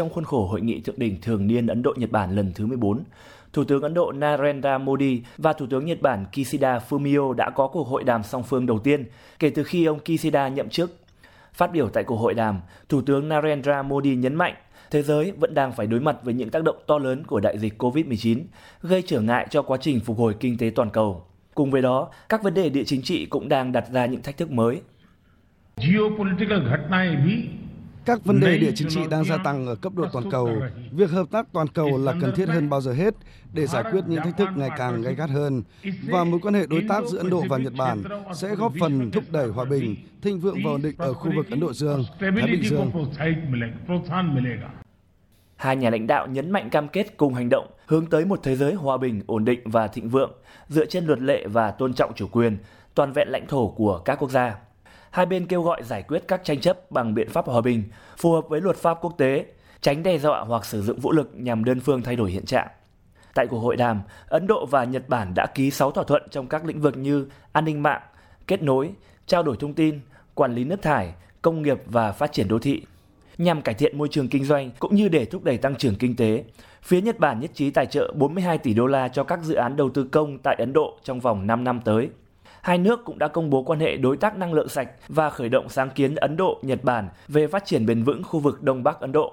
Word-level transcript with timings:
trong 0.00 0.10
khuôn 0.10 0.24
khổ 0.24 0.46
hội 0.46 0.60
nghị 0.60 0.80
thượng 0.80 0.98
đỉnh 0.98 1.20
thường 1.20 1.46
niên 1.46 1.66
Ấn 1.66 1.82
Độ 1.82 1.94
Nhật 1.96 2.10
Bản 2.10 2.36
lần 2.36 2.52
thứ 2.54 2.66
14. 2.66 3.04
Thủ 3.52 3.64
tướng 3.64 3.82
Ấn 3.82 3.94
Độ 3.94 4.12
Narendra 4.12 4.78
Modi 4.78 5.22
và 5.38 5.52
Thủ 5.52 5.66
tướng 5.70 5.86
Nhật 5.86 6.02
Bản 6.02 6.24
Kishida 6.32 6.78
Fumio 6.88 7.32
đã 7.32 7.50
có 7.50 7.68
cuộc 7.68 7.88
hội 7.88 8.04
đàm 8.04 8.22
song 8.22 8.42
phương 8.42 8.66
đầu 8.66 8.78
tiên 8.78 9.04
kể 9.38 9.50
từ 9.50 9.64
khi 9.64 9.84
ông 9.84 9.98
Kishida 10.04 10.48
nhậm 10.48 10.68
chức. 10.68 10.96
Phát 11.52 11.72
biểu 11.72 11.88
tại 11.88 12.04
cuộc 12.04 12.16
hội 12.16 12.34
đàm, 12.34 12.60
Thủ 12.88 13.02
tướng 13.02 13.28
Narendra 13.28 13.82
Modi 13.82 14.16
nhấn 14.16 14.34
mạnh 14.34 14.54
thế 14.90 15.02
giới 15.02 15.32
vẫn 15.32 15.54
đang 15.54 15.72
phải 15.72 15.86
đối 15.86 16.00
mặt 16.00 16.16
với 16.22 16.34
những 16.34 16.50
tác 16.50 16.62
động 16.64 16.76
to 16.86 16.98
lớn 16.98 17.24
của 17.26 17.40
đại 17.40 17.58
dịch 17.58 17.82
COVID-19, 17.82 18.38
gây 18.82 19.02
trở 19.06 19.20
ngại 19.20 19.46
cho 19.50 19.62
quá 19.62 19.78
trình 19.80 20.00
phục 20.00 20.18
hồi 20.18 20.34
kinh 20.40 20.58
tế 20.58 20.70
toàn 20.74 20.90
cầu. 20.90 21.24
Cùng 21.54 21.70
với 21.70 21.82
đó, 21.82 22.10
các 22.28 22.42
vấn 22.42 22.54
đề 22.54 22.68
địa 22.68 22.84
chính 22.84 23.02
trị 23.02 23.26
cũng 23.26 23.48
đang 23.48 23.72
đặt 23.72 23.84
ra 23.92 24.06
những 24.06 24.22
thách 24.22 24.36
thức 24.36 24.50
mới. 24.50 24.80
Các 28.04 28.24
vấn 28.24 28.40
đề 28.40 28.58
địa 28.58 28.72
chính 28.74 28.88
trị 28.88 29.00
đang 29.10 29.24
gia 29.24 29.36
tăng 29.36 29.66
ở 29.66 29.74
cấp 29.74 29.92
độ 29.96 30.06
toàn 30.12 30.30
cầu. 30.30 30.50
Việc 30.92 31.10
hợp 31.10 31.26
tác 31.30 31.46
toàn 31.52 31.68
cầu 31.68 31.98
là 31.98 32.14
cần 32.20 32.32
thiết 32.36 32.48
hơn 32.48 32.70
bao 32.70 32.80
giờ 32.80 32.92
hết 32.92 33.14
để 33.52 33.66
giải 33.66 33.84
quyết 33.92 34.00
những 34.06 34.22
thách 34.22 34.36
thức 34.38 34.48
ngày 34.56 34.70
càng 34.78 35.02
gay 35.02 35.14
gắt 35.14 35.30
hơn. 35.30 35.62
Và 36.08 36.24
mối 36.24 36.40
quan 36.42 36.54
hệ 36.54 36.66
đối 36.66 36.84
tác 36.88 37.04
giữa 37.06 37.18
Ấn 37.18 37.30
Độ 37.30 37.44
và 37.48 37.58
Nhật 37.58 37.72
Bản 37.78 38.02
sẽ 38.34 38.54
góp 38.54 38.72
phần 38.80 39.10
thúc 39.10 39.24
đẩy 39.30 39.48
hòa 39.48 39.64
bình, 39.64 39.96
thịnh 40.22 40.40
vượng 40.40 40.58
và 40.64 40.70
ổn 40.70 40.82
định 40.82 40.94
ở 40.98 41.14
khu 41.14 41.32
vực 41.36 41.50
Ấn 41.50 41.60
Độ 41.60 41.72
Dương, 41.72 42.04
Thái 42.20 42.30
Bình 42.30 42.62
Dương. 42.62 42.90
Hai 45.56 45.76
nhà 45.76 45.90
lãnh 45.90 46.06
đạo 46.06 46.26
nhấn 46.26 46.50
mạnh 46.50 46.70
cam 46.70 46.88
kết 46.88 47.16
cùng 47.16 47.34
hành 47.34 47.48
động 47.48 47.66
hướng 47.86 48.06
tới 48.06 48.24
một 48.24 48.40
thế 48.42 48.56
giới 48.56 48.74
hòa 48.74 48.96
bình, 48.96 49.22
ổn 49.26 49.44
định 49.44 49.60
và 49.64 49.88
thịnh 49.88 50.08
vượng 50.08 50.32
dựa 50.68 50.86
trên 50.86 51.04
luật 51.04 51.20
lệ 51.20 51.46
và 51.46 51.70
tôn 51.70 51.94
trọng 51.94 52.12
chủ 52.14 52.26
quyền, 52.26 52.58
toàn 52.94 53.12
vẹn 53.12 53.28
lãnh 53.28 53.46
thổ 53.46 53.68
của 53.68 53.98
các 53.98 54.18
quốc 54.18 54.30
gia 54.30 54.56
hai 55.10 55.26
bên 55.26 55.46
kêu 55.46 55.62
gọi 55.62 55.82
giải 55.82 56.02
quyết 56.02 56.22
các 56.28 56.44
tranh 56.44 56.60
chấp 56.60 56.90
bằng 56.90 57.14
biện 57.14 57.28
pháp 57.28 57.46
hòa 57.46 57.60
bình, 57.60 57.82
phù 58.16 58.32
hợp 58.32 58.48
với 58.48 58.60
luật 58.60 58.76
pháp 58.76 58.98
quốc 59.00 59.14
tế, 59.18 59.44
tránh 59.80 60.02
đe 60.02 60.18
dọa 60.18 60.40
hoặc 60.40 60.64
sử 60.64 60.82
dụng 60.82 61.00
vũ 61.00 61.12
lực 61.12 61.30
nhằm 61.34 61.64
đơn 61.64 61.80
phương 61.80 62.02
thay 62.02 62.16
đổi 62.16 62.30
hiện 62.30 62.44
trạng. 62.44 62.68
Tại 63.34 63.46
cuộc 63.46 63.58
hội 63.58 63.76
đàm, 63.76 64.00
Ấn 64.28 64.46
Độ 64.46 64.66
và 64.66 64.84
Nhật 64.84 65.08
Bản 65.08 65.32
đã 65.34 65.46
ký 65.54 65.70
6 65.70 65.90
thỏa 65.90 66.04
thuận 66.04 66.22
trong 66.30 66.46
các 66.46 66.64
lĩnh 66.64 66.80
vực 66.80 66.96
như 66.96 67.26
an 67.52 67.64
ninh 67.64 67.82
mạng, 67.82 68.02
kết 68.46 68.62
nối, 68.62 68.90
trao 69.26 69.42
đổi 69.42 69.56
thông 69.60 69.74
tin, 69.74 70.00
quản 70.34 70.54
lý 70.54 70.64
nước 70.64 70.82
thải, 70.82 71.14
công 71.42 71.62
nghiệp 71.62 71.78
và 71.86 72.12
phát 72.12 72.32
triển 72.32 72.48
đô 72.48 72.58
thị. 72.58 72.82
Nhằm 73.38 73.62
cải 73.62 73.74
thiện 73.74 73.98
môi 73.98 74.08
trường 74.08 74.28
kinh 74.28 74.44
doanh 74.44 74.70
cũng 74.78 74.94
như 74.94 75.08
để 75.08 75.24
thúc 75.24 75.44
đẩy 75.44 75.58
tăng 75.58 75.76
trưởng 75.76 75.94
kinh 75.94 76.16
tế, 76.16 76.44
phía 76.82 77.00
Nhật 77.00 77.18
Bản 77.18 77.40
nhất 77.40 77.50
trí 77.54 77.70
tài 77.70 77.86
trợ 77.86 78.12
42 78.16 78.58
tỷ 78.58 78.74
đô 78.74 78.86
la 78.86 79.08
cho 79.08 79.24
các 79.24 79.40
dự 79.42 79.54
án 79.54 79.76
đầu 79.76 79.90
tư 79.90 80.04
công 80.04 80.38
tại 80.38 80.56
Ấn 80.58 80.72
Độ 80.72 80.98
trong 81.02 81.20
vòng 81.20 81.46
5 81.46 81.64
năm 81.64 81.80
tới 81.84 82.08
hai 82.62 82.78
nước 82.78 83.04
cũng 83.04 83.18
đã 83.18 83.28
công 83.28 83.50
bố 83.50 83.62
quan 83.62 83.80
hệ 83.80 83.96
đối 83.96 84.16
tác 84.16 84.36
năng 84.36 84.52
lượng 84.52 84.68
sạch 84.68 84.88
và 85.08 85.30
khởi 85.30 85.48
động 85.48 85.68
sáng 85.68 85.90
kiến 85.90 86.14
Ấn 86.14 86.36
Độ 86.36 86.58
Nhật 86.62 86.84
Bản 86.84 87.08
về 87.28 87.46
phát 87.46 87.64
triển 87.64 87.86
bền 87.86 88.02
vững 88.02 88.22
khu 88.22 88.40
vực 88.40 88.62
Đông 88.62 88.82
Bắc 88.82 89.00
Ấn 89.00 89.12
Độ. 89.12 89.32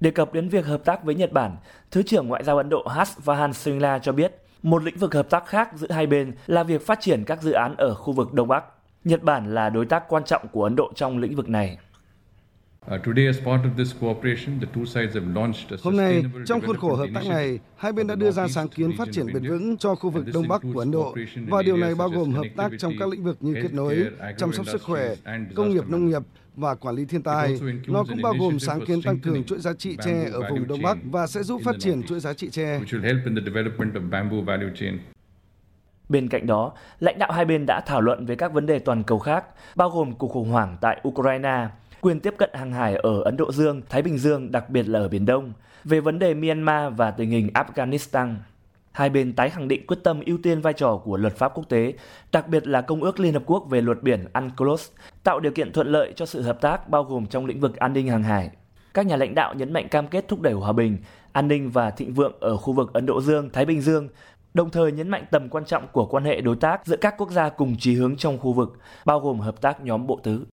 Đề 0.00 0.10
cập 0.10 0.32
đến 0.32 0.48
việc 0.48 0.66
hợp 0.66 0.84
tác 0.84 1.04
với 1.04 1.14
Nhật 1.14 1.32
Bản, 1.32 1.56
Thứ 1.90 2.02
trưởng 2.02 2.28
Ngoại 2.28 2.44
giao 2.44 2.56
Ấn 2.56 2.68
Độ 2.68 2.86
Has 2.86 3.18
Vahan 3.24 3.52
Singla 3.52 3.98
cho 3.98 4.12
biết, 4.12 4.34
một 4.62 4.82
lĩnh 4.82 4.96
vực 4.96 5.14
hợp 5.14 5.30
tác 5.30 5.46
khác 5.46 5.70
giữa 5.74 5.90
hai 5.90 6.06
bên 6.06 6.32
là 6.46 6.62
việc 6.62 6.86
phát 6.86 7.00
triển 7.00 7.24
các 7.24 7.42
dự 7.42 7.52
án 7.52 7.74
ở 7.78 7.94
khu 7.94 8.12
vực 8.12 8.32
Đông 8.32 8.48
Bắc. 8.48 8.64
Nhật 9.04 9.22
Bản 9.22 9.54
là 9.54 9.70
đối 9.70 9.86
tác 9.86 10.08
quan 10.08 10.24
trọng 10.24 10.48
của 10.52 10.64
Ấn 10.64 10.76
Độ 10.76 10.92
trong 10.94 11.18
lĩnh 11.18 11.36
vực 11.36 11.48
này. 11.48 11.78
Hôm 15.82 15.96
nay, 15.96 16.24
trong 16.46 16.60
khuôn 16.66 16.76
khổ 16.76 16.94
hợp 16.94 17.06
tác 17.14 17.26
này, 17.28 17.58
hai 17.76 17.92
bên 17.92 18.06
đã 18.06 18.14
đưa 18.14 18.30
ra 18.30 18.48
sáng 18.48 18.68
kiến 18.68 18.96
phát 18.96 19.08
triển 19.12 19.26
bền 19.34 19.42
vững 19.48 19.76
cho 19.76 19.94
khu 19.94 20.10
vực 20.10 20.24
Đông 20.34 20.48
Bắc 20.48 20.62
của 20.74 20.80
Ấn 20.80 20.90
Độ, 20.90 21.14
và 21.48 21.62
điều 21.62 21.76
này 21.76 21.94
bao 21.94 22.08
gồm 22.08 22.32
hợp 22.32 22.46
tác 22.56 22.70
trong 22.78 22.92
các 22.98 23.08
lĩnh 23.08 23.24
vực 23.24 23.36
như 23.40 23.54
kết 23.62 23.72
nối, 23.72 24.04
chăm 24.38 24.52
sóc 24.52 24.66
sức 24.66 24.82
khỏe, 24.82 25.14
công 25.56 25.70
nghiệp 25.70 25.88
nông 25.88 26.06
nghiệp 26.06 26.22
và 26.56 26.74
quản 26.74 26.94
lý 26.94 27.04
thiên 27.04 27.22
tai. 27.22 27.60
Nó 27.86 28.04
cũng 28.08 28.22
bao 28.22 28.34
gồm 28.40 28.58
sáng 28.58 28.86
kiến 28.86 29.02
tăng 29.02 29.18
cường 29.18 29.44
chuỗi 29.44 29.58
giá 29.58 29.72
trị 29.72 29.96
tre 30.04 30.28
ở 30.32 30.40
vùng 30.50 30.68
Đông 30.68 30.82
Bắc 30.82 30.98
và 31.04 31.26
sẽ 31.26 31.42
giúp 31.42 31.60
phát 31.64 31.76
triển 31.78 32.02
chuỗi 32.02 32.20
giá 32.20 32.32
trị 32.32 32.50
tre. 32.50 32.80
Bên 36.08 36.28
cạnh 36.28 36.46
đó, 36.46 36.72
lãnh 37.00 37.18
đạo 37.18 37.32
hai 37.32 37.44
bên 37.44 37.64
đã 37.66 37.80
thảo 37.86 38.00
luận 38.00 38.26
về 38.26 38.36
các 38.36 38.52
vấn 38.52 38.66
đề 38.66 38.78
toàn 38.78 39.02
cầu 39.02 39.18
khác, 39.18 39.44
bao 39.76 39.90
gồm 39.90 40.14
cuộc 40.14 40.28
khủng 40.28 40.50
hoảng 40.50 40.76
tại 40.80 41.00
Ukraine, 41.08 41.68
quyền 42.00 42.20
tiếp 42.20 42.34
cận 42.38 42.50
hàng 42.54 42.72
hải 42.72 42.96
ở 42.96 43.22
Ấn 43.22 43.36
Độ 43.36 43.52
Dương, 43.52 43.82
Thái 43.88 44.02
Bình 44.02 44.18
Dương, 44.18 44.52
đặc 44.52 44.70
biệt 44.70 44.88
là 44.88 44.98
ở 44.98 45.08
Biển 45.08 45.26
Đông, 45.26 45.52
về 45.84 46.00
vấn 46.00 46.18
đề 46.18 46.34
Myanmar 46.34 46.92
và 46.96 47.10
tình 47.10 47.30
hình 47.30 47.48
Afghanistan. 47.54 48.34
Hai 48.92 49.10
bên 49.10 49.32
tái 49.32 49.50
khẳng 49.50 49.68
định 49.68 49.86
quyết 49.86 49.98
tâm 50.04 50.20
ưu 50.26 50.38
tiên 50.42 50.60
vai 50.60 50.72
trò 50.72 50.96
của 51.04 51.16
luật 51.16 51.36
pháp 51.36 51.52
quốc 51.54 51.64
tế, 51.68 51.92
đặc 52.32 52.48
biệt 52.48 52.66
là 52.66 52.80
Công 52.80 53.02
ước 53.02 53.20
Liên 53.20 53.32
Hợp 53.32 53.42
Quốc 53.46 53.66
về 53.70 53.80
luật 53.80 54.02
biển 54.02 54.24
UNCLOS, 54.34 54.90
tạo 55.24 55.40
điều 55.40 55.52
kiện 55.52 55.72
thuận 55.72 55.86
lợi 55.86 56.12
cho 56.16 56.26
sự 56.26 56.42
hợp 56.42 56.60
tác 56.60 56.88
bao 56.88 57.04
gồm 57.04 57.26
trong 57.26 57.46
lĩnh 57.46 57.60
vực 57.60 57.76
an 57.76 57.92
ninh 57.92 58.08
hàng 58.08 58.22
hải. 58.22 58.50
Các 58.94 59.06
nhà 59.06 59.16
lãnh 59.16 59.34
đạo 59.34 59.54
nhấn 59.54 59.72
mạnh 59.72 59.88
cam 59.88 60.08
kết 60.08 60.28
thúc 60.28 60.40
đẩy 60.40 60.52
hòa 60.52 60.72
bình, 60.72 60.98
an 61.32 61.48
ninh 61.48 61.70
và 61.70 61.90
thịnh 61.90 62.14
vượng 62.14 62.32
ở 62.40 62.56
khu 62.56 62.72
vực 62.72 62.92
Ấn 62.92 63.06
Độ 63.06 63.20
Dương, 63.20 63.50
Thái 63.50 63.64
Bình 63.64 63.80
Dương, 63.80 64.08
đồng 64.54 64.70
thời 64.70 64.92
nhấn 64.92 65.08
mạnh 65.08 65.24
tầm 65.30 65.48
quan 65.48 65.64
trọng 65.64 65.88
của 65.92 66.06
quan 66.06 66.24
hệ 66.24 66.40
đối 66.40 66.56
tác 66.56 66.86
giữa 66.86 66.96
các 66.96 67.14
quốc 67.18 67.30
gia 67.30 67.48
cùng 67.48 67.76
chí 67.78 67.94
hướng 67.94 68.16
trong 68.16 68.38
khu 68.38 68.52
vực, 68.52 68.78
bao 69.04 69.20
gồm 69.20 69.40
hợp 69.40 69.60
tác 69.60 69.80
nhóm 69.80 70.06
bộ 70.06 70.20
tứ. 70.22 70.44